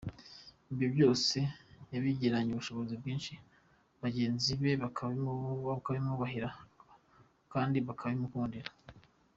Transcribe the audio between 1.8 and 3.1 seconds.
yabigiranye ubushobozi